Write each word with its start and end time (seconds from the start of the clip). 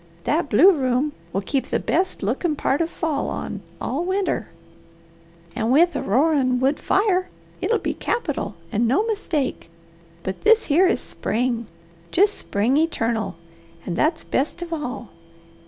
That 0.23 0.49
blue 0.49 0.71
room 0.71 1.11
will 1.31 1.41
keep 1.41 1.67
the 1.67 1.79
best 1.79 2.23
lookin' 2.23 2.55
part 2.55 2.81
of 2.81 2.89
fall 2.89 3.27
on 3.29 3.61
all 3.79 4.03
winter, 4.03 4.49
and 5.55 5.71
with 5.71 5.95
a 5.95 6.01
roarin' 6.01 6.59
wood 6.59 6.79
fire, 6.79 7.29
it'll 7.61 7.77
be 7.77 7.93
capital, 7.93 8.55
and 8.71 8.87
no 8.87 9.05
mistake; 9.05 9.69
but 10.23 10.41
this 10.41 10.63
here 10.65 10.87
is 10.87 10.99
spring, 10.99 11.67
jest 12.11 12.33
spring 12.33 12.77
eternal, 12.77 13.35
an' 13.85 13.93
that's 13.93 14.23
best 14.23 14.63
of 14.63 14.73
all. 14.73 15.09